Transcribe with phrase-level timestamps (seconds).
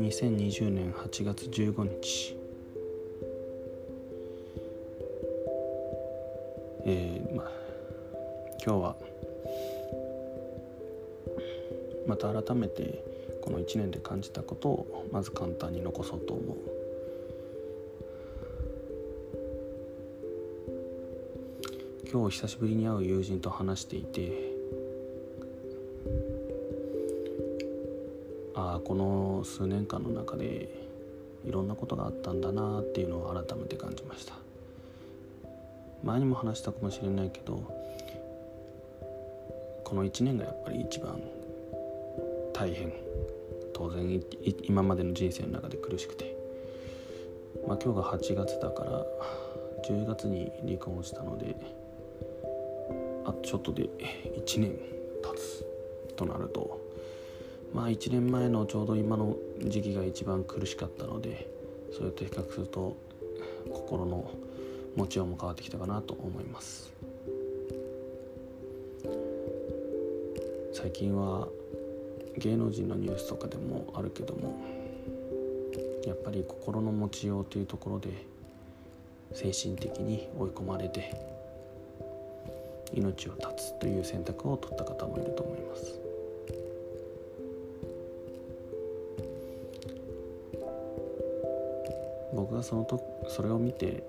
[0.00, 2.36] 2020年8月15日
[6.84, 7.50] えー、まあ
[8.64, 8.96] 今日は
[12.08, 13.04] また改めて
[13.40, 16.71] この1年で感じたことをまず簡単に残そうと思う。
[22.12, 24.52] 今日久しぶりに会う友人と話していて
[28.54, 30.68] ああこの数年間の中で
[31.46, 34.34] いろんなことがあったんだなっていうのを改めて感じました。
[36.04, 37.54] 前にも話したかもしれないけど
[39.82, 41.18] この1年がやっぱり一番
[42.52, 42.92] 大変。
[43.72, 44.22] 当然
[44.64, 46.36] 今までの人生の中で苦しくて、
[47.66, 49.02] まあ、今日が8月だから
[49.88, 51.56] 10月に離婚したので
[53.24, 54.72] あとちょっとで1年
[55.22, 55.64] 経つ
[56.16, 56.80] となると
[57.74, 61.48] まあ1年前のちょうど今の時期が一番苦しかったので
[61.96, 62.96] それと比較すると
[63.70, 64.30] 心の
[64.96, 66.92] 持ちようも変わってきたかなと思います。
[70.72, 71.48] 最近は
[72.38, 74.58] 芸能人のニュースとかでもあるけども
[76.06, 78.08] やっぱり心の持ちようというところで
[79.32, 81.31] 精神的に追い込まれて
[82.94, 86.02] 命を絶つという選択を取った方もいると思います。
[92.34, 94.02] 僕がそのとそれを見て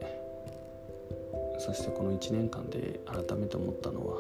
[1.60, 4.18] そしてこの1年間で改めて思ったのは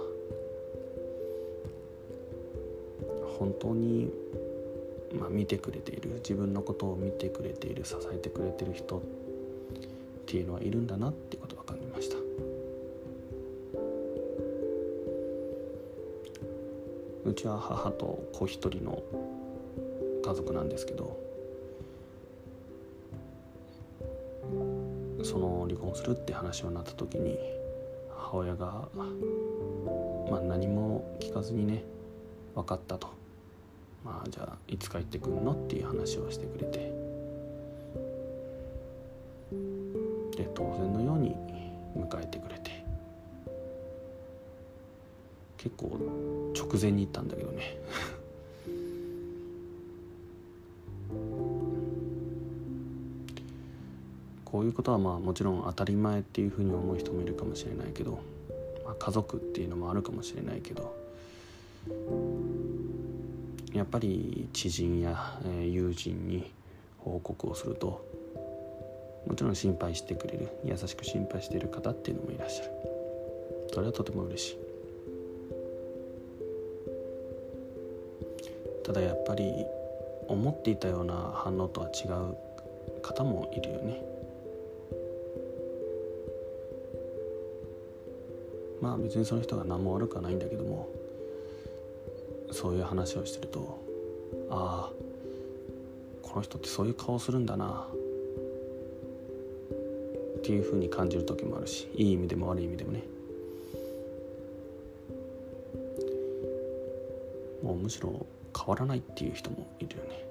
[3.40, 4.12] 本当に、
[5.20, 9.02] まあ、見てくれている自分のことを見てくれている支えてくれている人っ
[10.26, 12.23] ていうのはいるんだなってことが感じました。
[17.26, 19.02] うちは母と子一人の
[20.24, 21.20] 家族なんですけど
[25.24, 27.38] その離婚するって話になった時に
[28.10, 31.84] 母親が、まあ、何も聞かずにね
[32.56, 33.08] 分かったと。
[34.04, 36.92] まあじゃあいつ帰ってくんのっていう話をしてくれて。
[40.36, 41.36] で当然のように
[41.96, 42.73] 迎えてくれて。
[45.64, 47.78] 結構直前に行ったんだけどね。
[54.44, 58.20] こういうことはまあもちろん当たり前っていうふうに思う人もいるかもしれないけど、
[58.84, 60.94] まあ、家族っていうのもあるかもしれないけど
[63.74, 66.52] やっぱり知人や友人に
[67.00, 68.06] 報告をすると
[69.26, 72.72] もちろん心配してくれる優しく心配している方っていうのもいらっしゃる。
[73.74, 74.73] それはとても嬉しい。
[78.84, 79.66] ただやっぱり
[80.28, 84.02] 思っていたような反応とは違う方もいるよね。
[88.82, 90.90] まあ別にその人が何も悪くはないんだけども
[92.52, 93.80] そういう話をしてると
[94.50, 95.04] ああ
[96.22, 97.88] この人ってそういう顔するんだな
[100.38, 103.04] っていうふうに感じる時もあるしいい意味でも悪い意味でもね。
[107.64, 108.26] もうむしろ
[108.58, 110.26] 変わらないっていう人もいるよね。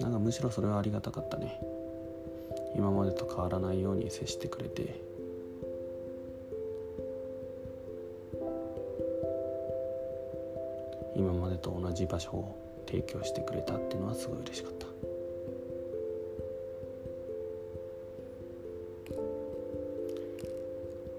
[0.00, 1.60] なんかむしろそれはありがたかったね。
[2.74, 5.00] 今までと変わらないように接してくれて。
[11.16, 14.86] 今までと同じ場所を提供してくれたっていうのはすごい嬉しかった。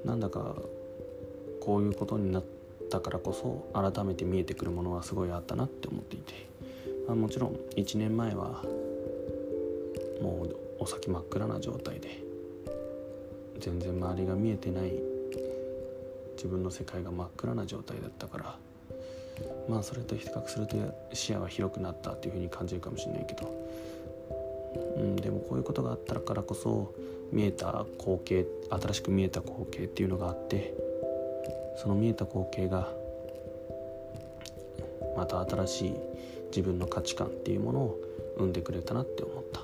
[0.08, 0.56] なんだか
[1.60, 2.44] こういうことになっ
[2.90, 6.34] たからこそ改めて見えてくるものはすごいあったなって思っていて、
[7.08, 8.64] まあ、もちろん1年前は
[10.22, 12.24] もうお先真っ暗な状態で
[13.60, 14.94] 全然周りが見えてない
[16.36, 18.56] 自分の世界が真っ暗な状態だったから
[19.68, 20.78] まあそれと比較すると
[21.14, 23.68] 視野は広くなったっていうふうに感じるかもしれないけど、
[24.98, 26.94] うん、でもこういうことがあったからこそ
[27.32, 30.74] 見えた光景新しく見えた光景っていうのがあって
[31.78, 32.92] その見えた光景が
[35.16, 35.94] また新しい
[36.48, 38.00] 自分の価値観っていうものを
[38.38, 39.62] 生んでくれたなって思った。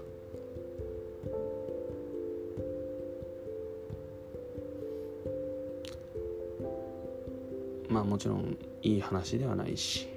[7.89, 10.07] まあもちろんいい話ではないし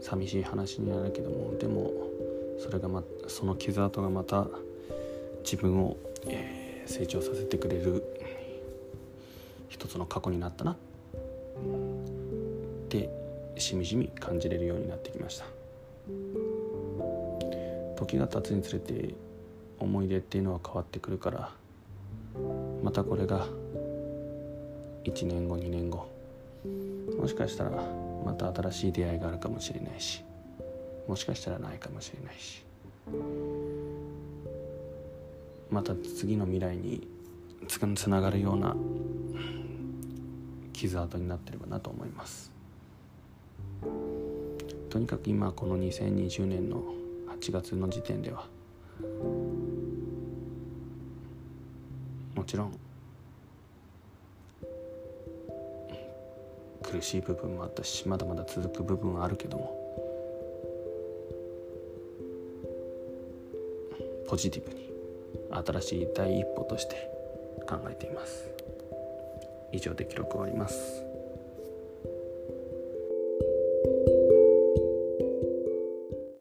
[0.00, 1.92] 寂しい話になるけどもでも
[2.58, 4.48] それがまその傷跡がまた
[5.44, 5.96] 自分を、
[6.26, 8.02] えー、成長させてくれる
[9.68, 10.76] 一つの過去になったなっ
[11.56, 13.10] って
[13.58, 15.44] しみじみ感じれるようになってきました。
[18.02, 19.14] 時が経つにつれて
[19.78, 21.50] 思い出っていうのは変わってくるから
[22.82, 23.46] またこれが
[25.04, 26.08] 1年後2年後
[27.18, 27.70] もしかしたら
[28.24, 30.22] また新しい出会いがあるかもしれないし
[31.08, 32.64] もしかしたらないかもしれないし
[35.70, 37.06] また次の未来に
[37.66, 38.76] つながるような
[40.82, 42.50] 傷跡になってればなと思います。
[44.90, 46.82] とにかく今この2020年の
[47.40, 48.46] 8月の時点では
[52.34, 52.78] もちろん
[56.82, 59.82] 苦しい部分もあったしまだまだ続く部分はあるけども
[64.28, 64.92] ポジティブに
[65.64, 67.08] 新しい第一歩として
[67.66, 68.71] 考えています。
[69.72, 71.11] 以上で記録終わります。